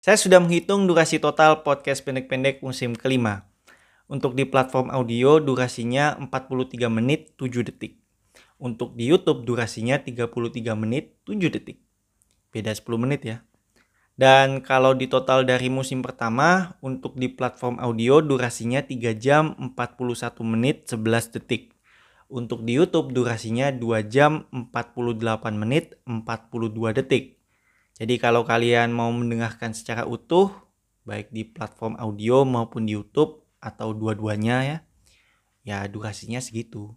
Saya 0.00 0.16
sudah 0.16 0.40
menghitung 0.40 0.88
durasi 0.88 1.20
total 1.20 1.60
podcast 1.60 2.00
pendek-pendek 2.08 2.64
musim 2.64 2.96
kelima. 2.96 3.44
Untuk 4.08 4.32
di 4.32 4.48
platform 4.48 4.88
audio 4.88 5.44
durasinya 5.44 6.16
43 6.16 6.88
menit 6.88 7.36
7 7.36 7.60
detik. 7.68 8.00
Untuk 8.56 8.96
di 8.96 9.12
YouTube 9.12 9.44
durasinya 9.44 10.00
33 10.00 10.72
menit 10.72 11.20
7 11.28 11.52
detik. 11.52 11.84
Beda 12.48 12.72
10 12.72 12.96
menit 12.96 13.28
ya. 13.28 13.44
Dan 14.16 14.64
kalau 14.64 14.96
di 14.96 15.04
total 15.04 15.44
dari 15.44 15.68
musim 15.68 16.00
pertama, 16.00 16.80
untuk 16.80 17.20
di 17.20 17.28
platform 17.28 17.76
audio 17.76 18.24
durasinya 18.24 18.80
3 18.80 19.12
jam 19.20 19.52
41 19.60 19.76
menit 20.48 20.88
11 20.88 21.36
detik. 21.36 21.76
Untuk 22.32 22.64
di 22.64 22.72
YouTube 22.72 23.12
durasinya 23.12 23.68
2 23.68 24.00
jam 24.08 24.48
48 24.48 25.60
menit 25.60 26.00
42 26.08 26.96
detik. 26.96 27.39
Jadi 28.00 28.16
kalau 28.16 28.48
kalian 28.48 28.96
mau 28.96 29.12
mendengarkan 29.12 29.76
secara 29.76 30.08
utuh, 30.08 30.48
baik 31.04 31.28
di 31.36 31.44
platform 31.44 32.00
audio 32.00 32.48
maupun 32.48 32.88
di 32.88 32.96
YouTube 32.96 33.44
atau 33.60 33.92
dua-duanya 33.92 34.56
ya, 34.64 34.78
ya 35.68 35.78
durasinya 35.84 36.40
segitu. 36.40 36.96